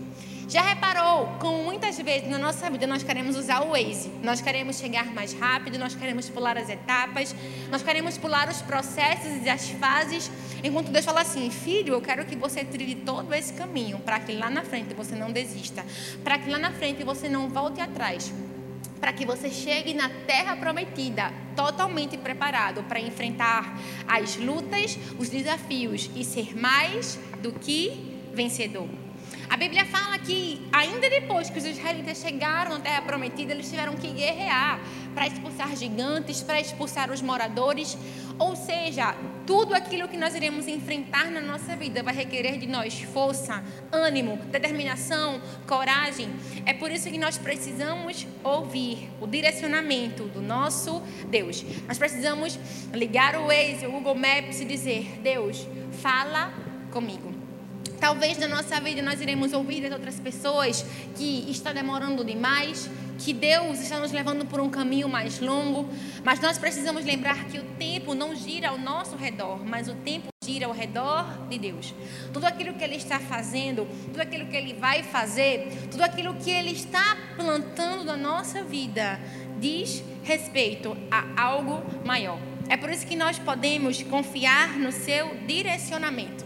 [0.50, 4.10] Já reparou como muitas vezes na nossa vida nós queremos usar o Waze?
[4.24, 7.36] Nós queremos chegar mais rápido, nós queremos pular as etapas,
[7.70, 10.32] nós queremos pular os processos e as fases,
[10.64, 14.32] enquanto Deus fala assim: filho, eu quero que você trilhe todo esse caminho para que
[14.32, 15.86] lá na frente você não desista,
[16.24, 18.34] para que lá na frente você não volte atrás
[19.00, 26.10] para que você chegue na terra prometida totalmente preparado para enfrentar as lutas, os desafios
[26.16, 29.07] e ser mais do que vencedor.
[29.50, 33.96] A Bíblia fala que, ainda depois que os israelitas chegaram na terra prometida, eles tiveram
[33.96, 34.80] que guerrear
[35.16, 37.98] para expulsar gigantes, para expulsar os moradores.
[38.38, 39.16] Ou seja,
[39.48, 44.38] tudo aquilo que nós iremos enfrentar na nossa vida vai requerer de nós força, ânimo,
[44.52, 46.30] determinação, coragem.
[46.66, 51.64] É por isso que nós precisamos ouvir o direcionamento do nosso Deus.
[51.88, 52.60] Nós precisamos
[52.94, 55.66] ligar o Waze, o Google Maps e dizer: Deus,
[56.02, 56.54] fala
[56.92, 57.37] comigo.
[58.00, 63.34] Talvez na nossa vida nós iremos ouvir das outras pessoas que está demorando demais, que
[63.34, 65.90] Deus está nos levando por um caminho mais longo,
[66.24, 70.28] mas nós precisamos lembrar que o tempo não gira ao nosso redor, mas o tempo
[70.44, 71.94] gira ao redor de Deus.
[72.32, 76.52] Tudo aquilo que Ele está fazendo, tudo aquilo que Ele vai fazer, tudo aquilo que
[76.52, 79.20] Ele está plantando na nossa vida,
[79.60, 82.40] diz respeito a algo maior.
[82.70, 86.46] É por isso que nós podemos confiar no seu direcionamento.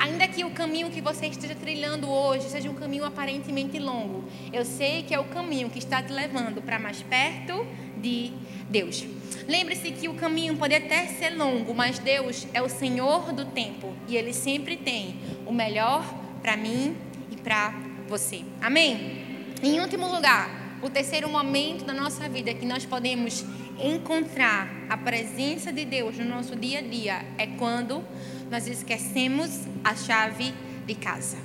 [0.00, 4.64] Ainda que o caminho que você esteja trilhando hoje seja um caminho aparentemente longo, eu
[4.64, 7.66] sei que é o caminho que está te levando para mais perto
[7.98, 8.32] de
[8.70, 9.04] Deus.
[9.46, 13.92] Lembre-se que o caminho pode até ser longo, mas Deus é o Senhor do tempo
[14.08, 16.02] e Ele sempre tem o melhor
[16.40, 16.96] para mim
[17.30, 17.74] e para
[18.08, 18.40] você.
[18.62, 19.52] Amém?
[19.62, 23.44] Em último lugar, o terceiro momento da nossa vida que nós podemos
[23.78, 28.02] encontrar a presença de Deus no nosso dia a dia é quando
[28.50, 30.52] nós esquecemos a chave
[30.84, 31.38] de casa.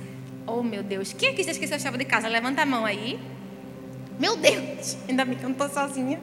[0.44, 1.12] Oh, meu Deus.
[1.12, 2.26] Quem aqui já esqueceu a chave de casa?
[2.26, 3.18] Levanta a mão aí.
[4.18, 4.96] Meu Deus.
[5.08, 6.20] Ainda bem que eu não estou sozinha.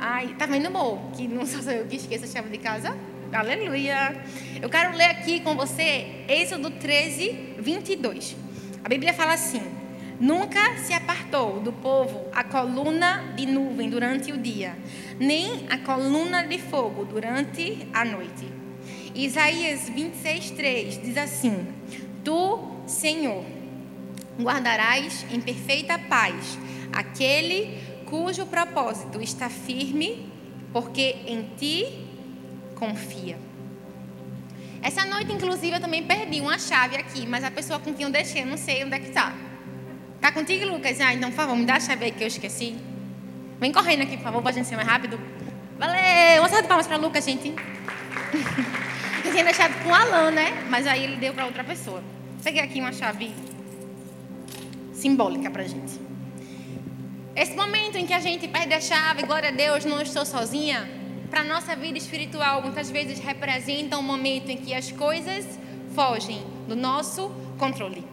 [0.00, 0.98] Ai, tá vendo, amor?
[1.14, 2.96] Que não sou eu que esqueço a chave de casa?
[3.32, 4.16] Aleluia.
[4.60, 8.36] Eu quero ler aqui com você Êxodo 13, 22.
[8.82, 9.62] A Bíblia fala assim:
[10.18, 14.76] Nunca se apartou do povo a coluna de nuvem durante o dia,
[15.18, 18.61] nem a coluna de fogo durante a noite
[19.14, 21.66] Isaías 26, 3 diz assim:
[22.24, 23.44] Tu, Senhor,
[24.40, 26.58] guardarás em perfeita paz
[26.92, 30.30] aquele cujo propósito está firme,
[30.72, 32.06] porque em ti
[32.74, 33.38] confia.
[34.82, 38.10] Essa noite, inclusive, eu também perdi uma chave aqui, mas a pessoa com quem eu
[38.10, 39.32] deixei, eu não sei onde é que está.
[40.20, 41.00] Tá contigo, Lucas?
[41.00, 42.76] Ah, então, por favor, me dá a chave aí que eu esqueci.
[43.60, 45.20] Vem correndo aqui, por favor, para gente ser mais rápido.
[45.78, 46.42] Valeu!
[46.42, 47.54] Uma salva de palmas para Lucas, gente.
[49.24, 50.66] Eu tinha deixado com o Alan, né?
[50.68, 52.02] Mas aí ele deu para outra pessoa.
[52.42, 53.30] Peguei aqui uma chave
[54.92, 56.00] simbólica para gente.
[57.34, 60.88] Esse momento em que a gente perde a chave, glória a Deus, não estou sozinha,
[61.30, 65.58] para nossa vida espiritual, muitas vezes representa um momento em que as coisas
[65.94, 68.04] fogem do nosso controle.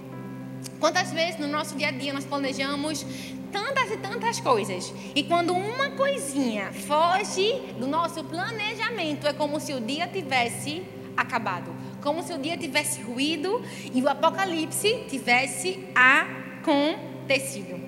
[0.79, 3.05] Quantas vezes no nosso dia a dia nós planejamos
[3.51, 4.93] tantas e tantas coisas.
[5.15, 10.83] E quando uma coisinha foge do nosso planejamento, é como se o dia tivesse
[11.21, 11.75] acabado.
[12.01, 13.61] Como se o dia tivesse ruído
[13.93, 17.79] e o apocalipse tivesse acontecido.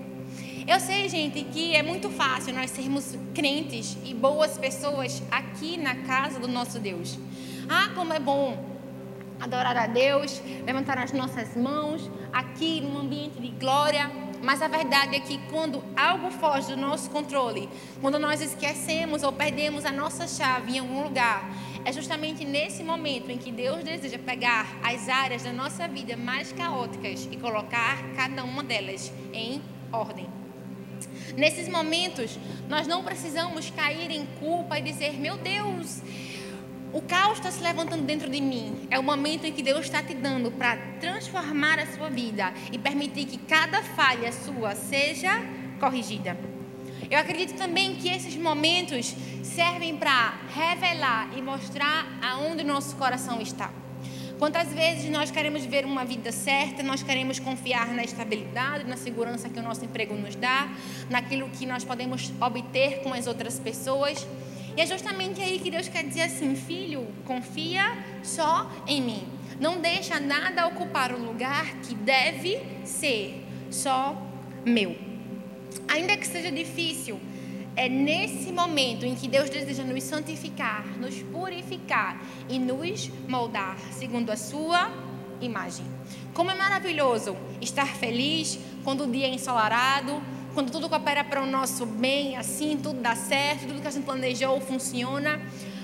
[0.67, 5.95] Eu sei, gente, que é muito fácil nós sermos crentes e boas pessoas aqui na
[5.95, 7.17] casa do nosso Deus.
[7.67, 8.71] Ah, como é bom
[9.39, 14.09] adorar a Deus, levantar as nossas mãos aqui num ambiente de glória.
[14.43, 19.31] Mas a verdade é que quando algo foge do nosso controle, quando nós esquecemos ou
[19.31, 21.47] perdemos a nossa chave em algum lugar,
[21.83, 26.51] é justamente nesse momento em que Deus deseja pegar as áreas da nossa vida mais
[26.51, 30.27] caóticas e colocar cada uma delas em ordem.
[31.35, 32.37] Nesses momentos,
[32.69, 36.01] nós não precisamos cair em culpa e dizer: Meu Deus,
[36.93, 38.87] o caos está se levantando dentro de mim.
[38.91, 42.77] É o momento em que Deus está te dando para transformar a sua vida e
[42.77, 45.41] permitir que cada falha sua seja
[45.79, 46.37] corrigida.
[47.11, 53.41] Eu acredito também que esses momentos servem para revelar e mostrar aonde o nosso coração
[53.41, 53.69] está.
[54.39, 59.49] Quantas vezes nós queremos ver uma vida certa, nós queremos confiar na estabilidade, na segurança
[59.49, 60.69] que o nosso emprego nos dá,
[61.09, 64.25] naquilo que nós podemos obter com as outras pessoas.
[64.77, 67.83] E é justamente aí que Deus quer dizer assim: filho, confia
[68.23, 69.27] só em mim.
[69.59, 74.15] Não deixa nada ocupar o lugar que deve ser só
[74.65, 75.10] meu.
[75.87, 77.19] Ainda que seja difícil,
[77.75, 84.29] é nesse momento em que Deus deseja nos santificar, nos purificar e nos moldar segundo
[84.29, 84.91] a sua
[85.39, 85.85] imagem.
[86.33, 90.21] Como é maravilhoso estar feliz quando o dia é ensolarado,
[90.53, 94.03] quando tudo coopera para o nosso bem, assim, tudo dá certo, tudo que a gente
[94.03, 95.41] planejou funciona.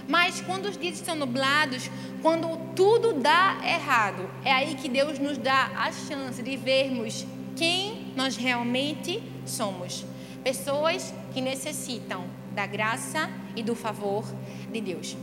[0.08, 1.90] Mas quando os dias estão nublados,
[2.22, 8.14] quando tudo dá errado, é aí que Deus nos dá a chance de vermos quem
[8.16, 9.37] nós realmente somos.
[10.44, 14.26] Pessoas que necessitam da graça e do favor
[14.72, 15.16] de Deus.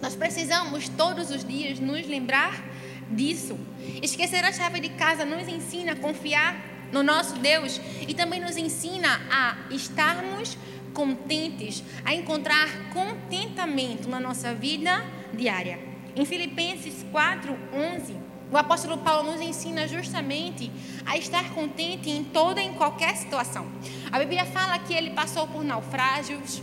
[0.00, 2.62] Nós precisamos todos os dias nos lembrar
[3.10, 3.58] disso.
[4.02, 6.56] Esquecer a chave de casa nos ensina a confiar
[6.92, 10.56] no nosso Deus e também nos ensina a estarmos
[10.92, 15.78] contentes, a encontrar contentamento na nossa vida diária.
[16.14, 18.16] Em Filipenses 4:11,
[18.52, 20.70] o apóstolo Paulo nos ensina justamente
[21.06, 23.66] a estar contente em toda e em qualquer situação.
[24.10, 26.62] A Bíblia fala que ele passou por naufrágios,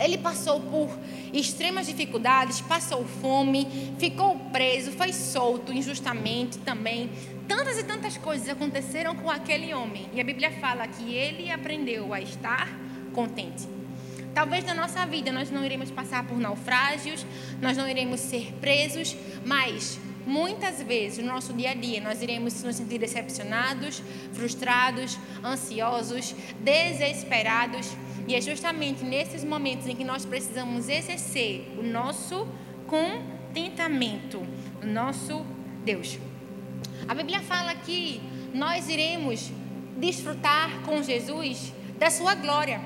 [0.00, 0.90] ele passou por
[1.32, 7.08] extremas dificuldades, passou fome, ficou preso, foi solto injustamente também.
[7.46, 10.08] Tantas e tantas coisas aconteceram com aquele homem.
[10.12, 12.68] E a Bíblia fala que ele aprendeu a estar
[13.12, 13.68] contente.
[14.34, 17.24] Talvez na nossa vida nós não iremos passar por naufrágios,
[17.62, 22.62] nós não iremos ser presos, mas Muitas vezes no nosso dia a dia nós iremos
[22.62, 27.94] nos sentir decepcionados, frustrados, ansiosos, desesperados,
[28.26, 32.48] e é justamente nesses momentos em que nós precisamos exercer o nosso
[32.86, 34.42] contentamento,
[34.82, 35.44] o nosso
[35.84, 36.18] Deus.
[37.06, 38.20] A Bíblia fala que
[38.54, 39.52] nós iremos
[39.98, 42.80] desfrutar com Jesus da sua glória,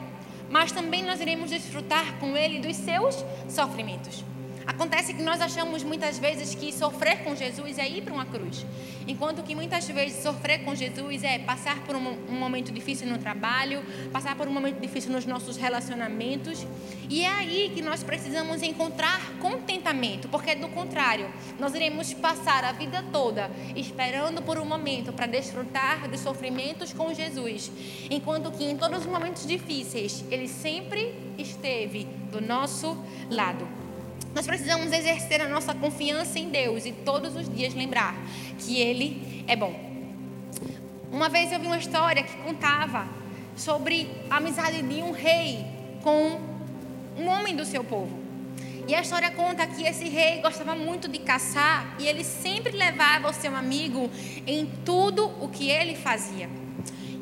[0.51, 4.25] mas também nós iremos desfrutar com ele dos seus sofrimentos.
[4.69, 8.67] Acontece que nós achamos muitas vezes que sofrer com Jesus é ir para uma cruz,
[9.07, 13.83] enquanto que muitas vezes sofrer com Jesus é passar por um, momento difícil no trabalho,
[14.13, 16.67] passar por um momento difícil nos nossos relacionamentos,
[17.09, 22.73] e é aí que nós precisamos encontrar contentamento, porque do contrário, nós iremos passar a
[22.73, 27.73] vida toda esperando por um momento para desfrutar dos sofrimentos com Jesus,
[28.11, 33.88] enquanto que em todos os momentos difíceis ele sempre esteve do nosso lado.
[34.35, 38.15] Nós precisamos exercer a nossa confiança em Deus e todos os dias lembrar
[38.59, 39.75] que Ele é bom.
[41.11, 43.09] Uma vez eu vi uma história que contava
[43.57, 45.65] sobre a amizade de um rei
[46.03, 46.41] com
[47.17, 48.17] um homem do seu povo.
[48.87, 53.29] E a história conta que esse rei gostava muito de caçar e ele sempre levava
[53.29, 54.11] o seu amigo
[54.47, 56.49] em tudo o que ele fazia.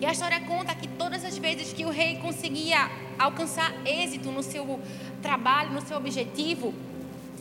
[0.01, 4.43] E a história conta que todas as vezes que o rei conseguia alcançar êxito no
[4.43, 4.79] seu
[5.23, 6.75] trabalho, no seu objetivo,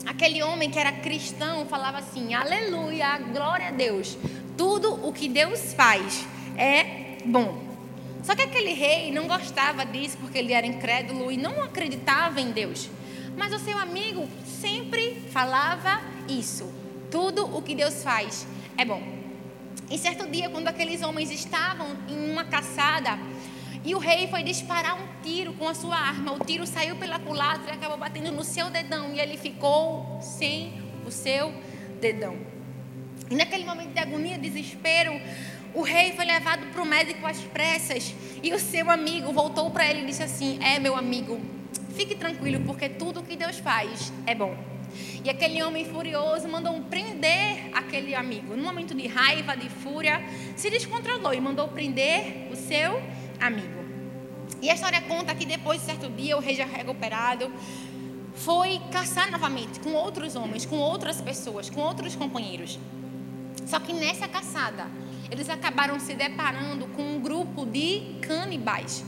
[0.05, 4.17] aquele homem que era cristão falava assim: Aleluia, glória a Deus.
[4.57, 6.25] Tudo o que Deus faz
[6.57, 7.63] é bom.
[8.23, 12.51] Só que aquele rei não gostava disso porque ele era incrédulo e não acreditava em
[12.51, 12.89] Deus.
[13.37, 14.27] Mas o seu amigo
[14.61, 16.71] sempre falava isso.
[17.11, 18.47] Tudo o que Deus faz
[18.77, 19.01] é bom.
[19.91, 23.19] E certo dia, quando aqueles homens estavam em uma caçada,
[23.85, 26.33] e o rei foi disparar um tiro com a sua arma.
[26.33, 29.13] O tiro saiu pela culatra e acabou batendo no seu dedão.
[29.13, 31.53] E ele ficou sem o seu
[32.01, 32.35] dedão.
[33.29, 35.13] E naquele momento de agonia, desespero,
[35.75, 39.85] O rei foi levado para o médico às pressas e o seu amigo voltou para
[39.89, 41.37] ele e disse assim: É, meu amigo,
[41.93, 44.55] fique tranquilo, porque tudo que Deus faz é bom.
[45.21, 48.55] E aquele homem furioso mandou prender aquele amigo.
[48.55, 50.23] No momento de raiva, de fúria,
[50.55, 53.24] se descontrolou e mandou prender o seu amigo.
[54.61, 57.51] E a história conta que depois de certo dia, o rei já recuperado
[58.35, 62.79] foi caçar novamente com outros homens, com outras pessoas, com outros companheiros.
[63.65, 64.87] Só que nessa caçada,
[65.31, 69.03] eles acabaram se deparando com um grupo de canibais.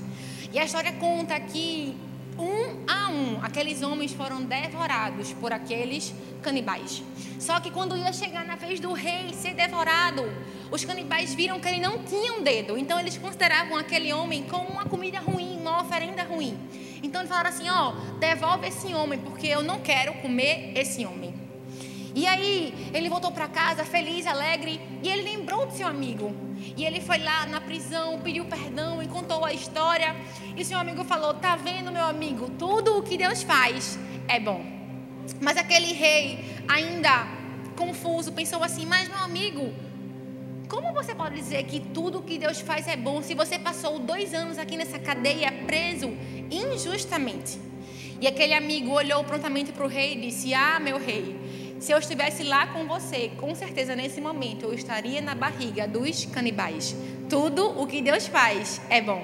[0.52, 1.96] E a história conta que
[2.38, 7.04] um a um, aqueles homens foram devorados por aqueles canibais.
[7.40, 10.24] Só que quando ia chegar na vez do rei ser devorado,
[10.72, 12.78] os canibais viram que ele não tinha um dedo.
[12.78, 16.58] Então eles consideravam aquele homem como uma comida ruim, uma oferenda ruim.
[17.04, 21.47] Então eles falaram assim: ó, devolve esse homem, porque eu não quero comer esse homem.
[22.18, 26.34] E aí ele voltou para casa feliz, alegre, e ele lembrou do seu amigo.
[26.76, 30.16] E ele foi lá na prisão, pediu perdão e contou a história.
[30.58, 32.50] E seu amigo falou: Tá vendo, meu amigo?
[32.58, 34.66] Tudo o que Deus faz é bom.
[35.40, 37.28] Mas aquele rei, ainda
[37.76, 39.72] confuso, pensou assim: Mas, meu amigo,
[40.68, 44.00] como você pode dizer que tudo o que Deus faz é bom se você passou
[44.00, 46.10] dois anos aqui nessa cadeia preso
[46.50, 47.68] injustamente?
[48.20, 51.36] E aquele amigo olhou prontamente para o rei e disse: Ah, meu rei,
[51.80, 56.26] se eu estivesse lá com você, com certeza nesse momento eu estaria na barriga dos
[56.26, 56.96] canibais.
[57.30, 59.24] Tudo o que Deus faz é bom.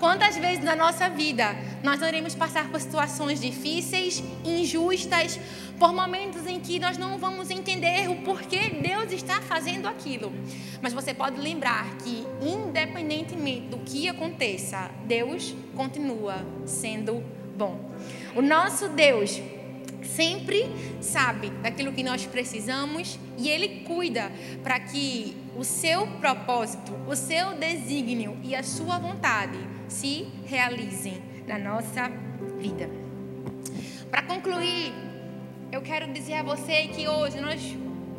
[0.00, 5.38] Quantas vezes na nossa vida nós iremos passar por situações difíceis, injustas,
[5.78, 10.32] por momentos em que nós não vamos entender o porquê Deus está fazendo aquilo.
[10.82, 17.22] Mas você pode lembrar que, independentemente do que aconteça, Deus continua sendo
[17.56, 17.78] bom.
[18.34, 19.40] O nosso Deus
[20.14, 20.64] sempre
[21.00, 24.30] sabe daquilo que nós precisamos e Ele cuida
[24.62, 29.58] para que o seu propósito, o seu desígnio e a sua vontade
[29.88, 32.10] se realizem na nossa
[32.58, 32.88] vida.
[34.10, 34.92] Para concluir,
[35.70, 37.60] eu quero dizer a você que hoje nós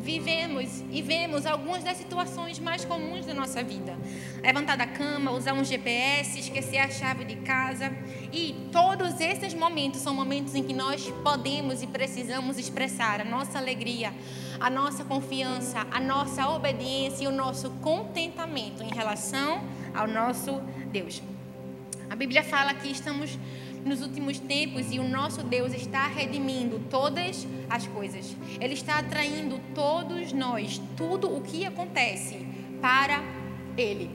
[0.06, 3.98] vivemos e vemos algumas das situações mais comuns da nossa vida.
[4.40, 7.90] Levantar da cama, usar um GPS, esquecer a chave de casa.
[8.32, 13.58] E todos esses momentos são momentos em que nós podemos e precisamos expressar a nossa
[13.58, 14.14] alegria,
[14.60, 19.60] a nossa confiança, a nossa obediência e o nosso contentamento em relação
[19.92, 20.60] ao nosso
[20.92, 21.20] Deus.
[22.08, 23.36] A Bíblia fala que estamos
[23.86, 28.36] nos últimos tempos e o nosso Deus está redimindo todas as coisas.
[28.60, 32.44] Ele está atraindo todos nós, tudo o que acontece
[32.80, 33.22] para
[33.76, 34.10] Ele.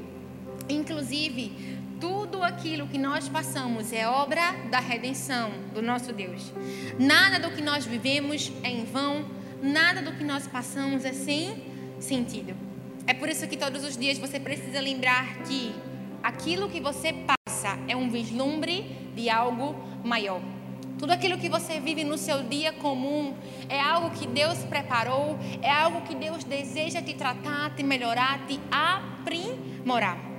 [0.70, 6.52] Inclusive, tudo aquilo que nós passamos é obra da redenção do nosso Deus.
[7.00, 9.26] Nada do que nós vivemos é em vão,
[9.62, 11.64] nada do que nós passamos é sem
[12.00, 12.56] sentido.
[13.08, 15.74] É por isso que todos os dias você precisa lembrar que
[16.24, 18.84] aquilo que você passa é um vislumbre
[19.16, 20.42] de algo maior.
[20.98, 23.34] Tudo aquilo que você vive no seu dia comum
[23.68, 28.60] é algo que Deus preparou, é algo que Deus deseja te tratar, te melhorar, te
[28.70, 30.32] aprimorar.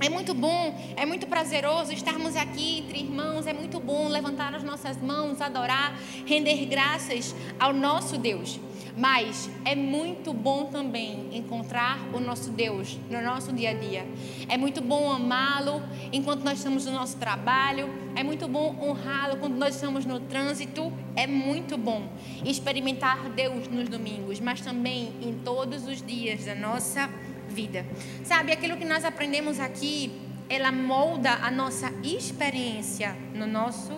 [0.00, 4.64] É muito bom, é muito prazeroso estarmos aqui entre irmãos, é muito bom levantar as
[4.64, 5.96] nossas mãos, adorar,
[6.26, 8.58] render graças ao nosso Deus.
[8.96, 14.06] Mas é muito bom também encontrar o nosso Deus no nosso dia a dia.
[14.48, 15.82] É muito bom amá-lo
[16.12, 17.88] enquanto nós estamos no nosso trabalho.
[18.14, 20.92] É muito bom honrá-lo quando nós estamos no trânsito.
[21.16, 22.06] É muito bom
[22.44, 27.08] experimentar Deus nos domingos, mas também em todos os dias da nossa
[27.48, 27.86] vida.
[28.24, 30.12] Sabe, aquilo que nós aprendemos aqui,
[30.48, 33.92] ela molda a nossa experiência no nosso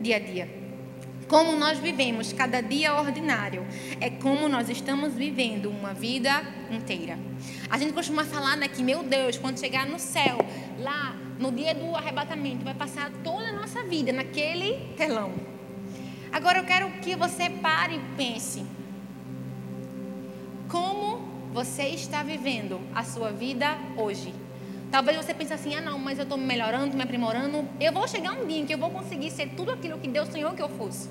[0.00, 0.59] dia a dia
[1.30, 3.64] como nós vivemos cada dia ordinário,
[4.00, 7.16] é como nós estamos vivendo uma vida inteira.
[7.70, 10.38] A gente costuma falar né, que, meu Deus, quando chegar no céu,
[10.80, 15.32] lá no dia do arrebatamento, vai passar toda a nossa vida naquele telão.
[16.32, 18.66] Agora eu quero que você pare e pense:
[20.68, 21.18] como
[21.54, 24.34] você está vivendo a sua vida hoje?
[24.90, 27.68] Talvez você pense assim: ah, não, mas eu estou me melhorando, me aprimorando.
[27.80, 30.28] Eu vou chegar um dia em que eu vou conseguir ser tudo aquilo que Deus
[30.28, 31.08] sonhou que eu fosse.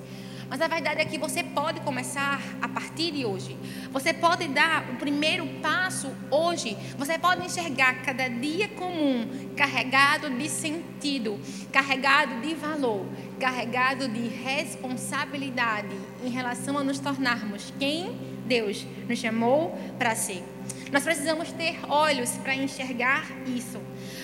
[0.50, 3.56] Mas a verdade é que você pode começar a partir de hoje.
[3.92, 6.76] Você pode dar o primeiro passo hoje.
[6.98, 11.40] Você pode enxergar cada dia comum carregado de sentido,
[11.72, 13.06] carregado de valor,
[13.40, 18.14] carregado de responsabilidade em relação a nos tornarmos quem
[18.46, 20.44] Deus nos chamou para ser.
[20.92, 23.80] Nós precisamos ter olhos para enxergar isso.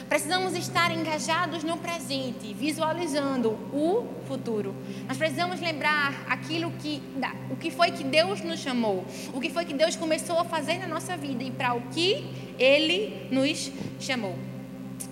[0.09, 4.75] Precisamos estar engajados no presente, visualizando o futuro.
[5.07, 7.01] Nós precisamos lembrar aquilo que,
[7.49, 10.79] o que foi que Deus nos chamou, o que foi que Deus começou a fazer
[10.79, 12.25] na nossa vida e para o que
[12.57, 14.35] Ele nos chamou.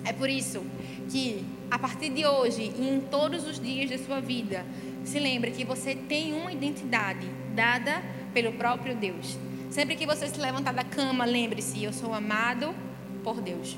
[0.04, 0.62] É por isso
[1.10, 4.64] que a partir de hoje e em todos os dias da sua vida,
[5.04, 8.02] se lembre que você tem uma identidade dada
[8.32, 9.36] pelo próprio Deus.
[9.70, 12.74] Sempre que você se levantar da cama, lembre-se: eu sou amado
[13.22, 13.76] por Deus.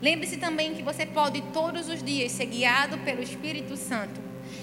[0.00, 4.20] Lembre-se também que você pode todos os dias ser guiado pelo Espírito Santo.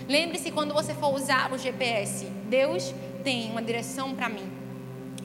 [0.08, 2.93] Lembre-se quando você for usar o GPS, Deus
[3.24, 4.47] tem uma direção para mim.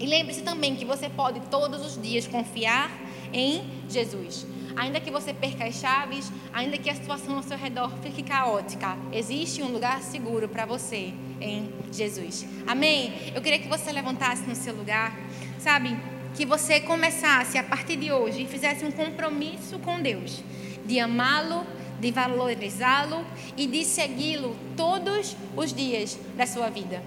[0.01, 2.91] E lembre-se também que você pode todos os dias confiar
[3.33, 4.47] em Jesus.
[4.77, 8.97] Ainda que você perca as chaves, ainda que a situação ao seu redor fique caótica,
[9.13, 12.47] existe um lugar seguro para você em Jesus.
[12.67, 13.33] Amém?
[13.35, 15.19] Eu queria que você levantasse no seu lugar,
[15.59, 15.97] sabe?
[16.35, 20.41] que você começasse a partir de hoje e fizesse um compromisso com Deus
[20.87, 21.67] de amá-lo,
[22.01, 23.25] de valorizá-lo
[23.57, 27.03] e de segui-lo todos os dias da sua vida.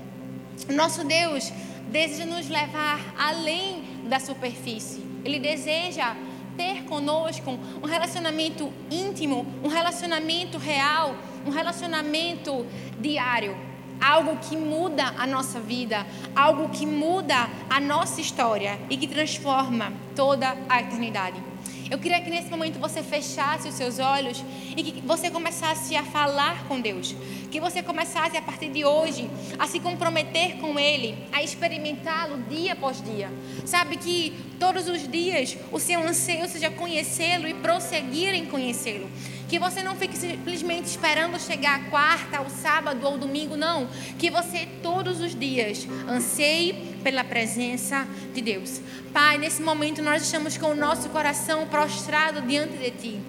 [0.70, 1.52] Nosso Deus
[1.90, 5.11] deseja nos levar além da superfície.
[5.24, 6.16] Ele deseja
[6.58, 11.16] ter conosco um relacionamento íntimo, um relacionamento real,
[11.46, 12.66] um relacionamento
[13.00, 13.56] diário
[14.02, 19.94] algo que muda a nossa vida, algo que muda a nossa história e que transforma
[20.16, 21.51] toda a eternidade.
[21.92, 24.42] Eu queria que nesse momento você fechasse os seus olhos
[24.78, 27.14] e que você começasse a falar com Deus.
[27.52, 29.30] Que você começasse a partir de hoje
[29.60, 33.30] a se comprometer com Ele, a experimentá-lo dia após dia.
[33.66, 39.10] Sabe que todos os dias o seu anseio seja conhecê-lo e prosseguir em conhecê-lo.
[39.50, 43.90] Que você não fique simplesmente esperando chegar a quarta, o sábado ou domingo, não.
[44.18, 48.80] Que você todos os dias anseie pela presença de Deus.
[49.14, 53.20] Pai, nesse momento nós estamos com o nosso coração prostrado diante de Ti.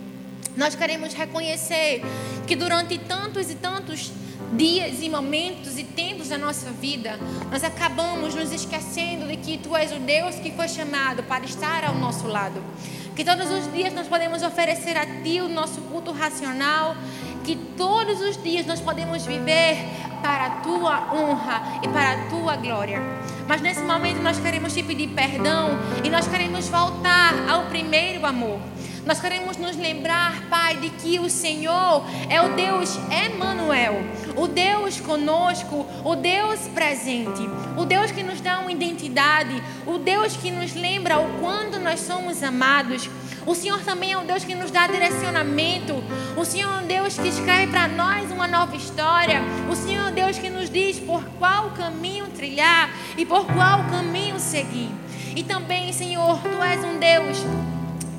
[0.57, 2.03] Nós queremos reconhecer
[2.47, 4.13] que durante tantos e tantos
[4.53, 7.19] dias e momentos e tempos da nossa vida,
[7.51, 11.85] nós acabamos nos esquecendo de que Tu és o Deus que foi chamado para estar
[11.85, 12.63] ao nosso lado.
[13.17, 16.97] Que todos os dias nós podemos oferecer a Ti o nosso culto racional.
[17.45, 19.77] Que todos os dias nós podemos viver
[20.23, 23.01] para a Tua honra e para a Tua glória.
[23.49, 25.71] Mas nesse momento nós queremos te pedir perdão
[26.05, 28.61] e nós queremos voltar ao primeiro amor.
[29.05, 33.97] Nós queremos nos lembrar, Pai, de que o Senhor é o Deus Emanuel,
[34.37, 37.43] o Deus conosco, o Deus presente,
[37.77, 41.99] o Deus que nos dá uma identidade, o Deus que nos lembra o quanto nós
[41.99, 43.11] somos amados.
[43.45, 45.95] O Senhor também é um Deus que nos dá direcionamento.
[46.37, 49.41] O Senhor é um Deus que escreve para nós uma nova história.
[49.71, 53.85] O Senhor é um Deus que nos diz por qual caminho trilhar e por qual
[53.91, 54.91] caminho seguir.
[55.35, 57.39] E também, Senhor, Tu és um Deus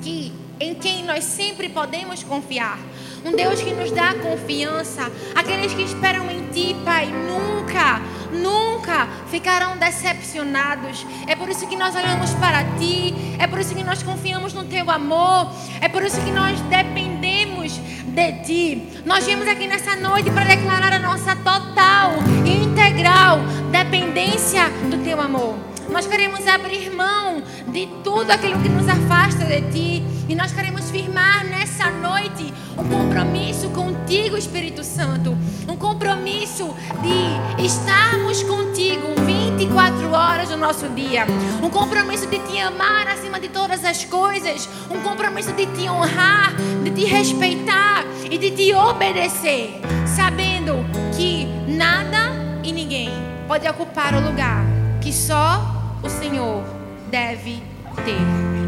[0.02, 2.78] que em quem nós sempre podemos confiar.
[3.24, 5.10] Um Deus que nos dá confiança.
[5.34, 11.06] Aqueles que esperam em Ti, Pai, nunca, nunca ficarão decepcionados.
[11.26, 13.14] É por isso que nós olhamos para Ti.
[13.38, 15.50] É por isso que nós confiamos no Teu amor.
[15.80, 19.02] É por isso que nós dependemos de Ti.
[19.06, 22.12] Nós viemos aqui nessa noite para declarar a nossa total
[22.44, 23.38] e integral
[23.72, 25.73] dependência do Teu amor.
[25.94, 30.04] Nós queremos abrir mão de tudo aquilo que nos afasta de Ti.
[30.28, 35.38] E nós queremos firmar nessa noite um compromisso contigo, Espírito Santo.
[35.68, 41.26] Um compromisso de estarmos contigo 24 horas do nosso dia.
[41.62, 44.68] Um compromisso de te amar acima de todas as coisas.
[44.90, 49.80] Um compromisso de te honrar, de te respeitar e de te obedecer.
[50.04, 50.84] Sabendo
[51.16, 52.32] que nada
[52.64, 53.10] e ninguém
[53.46, 54.66] pode ocupar o lugar
[55.00, 56.62] que só o Senhor
[57.10, 57.62] deve
[58.04, 58.63] ter.